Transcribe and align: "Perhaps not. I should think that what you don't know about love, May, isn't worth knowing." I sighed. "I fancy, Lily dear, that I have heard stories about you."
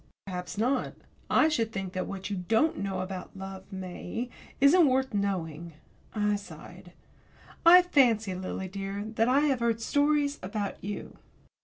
"Perhaps 0.25 0.57
not. 0.57 0.95
I 1.29 1.47
should 1.47 1.71
think 1.71 1.93
that 1.93 2.07
what 2.07 2.31
you 2.31 2.35
don't 2.37 2.79
know 2.79 3.01
about 3.01 3.37
love, 3.37 3.71
May, 3.71 4.31
isn't 4.59 4.87
worth 4.87 5.13
knowing." 5.13 5.73
I 6.15 6.37
sighed. 6.37 6.93
"I 7.67 7.83
fancy, 7.83 8.33
Lily 8.33 8.67
dear, 8.67 9.03
that 9.13 9.27
I 9.29 9.41
have 9.41 9.59
heard 9.59 9.79
stories 9.79 10.39
about 10.41 10.83
you." 10.83 11.17